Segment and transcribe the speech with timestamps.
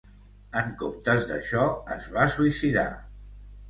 [0.61, 1.69] En comptes d'això,
[1.99, 2.91] es va suïcidar.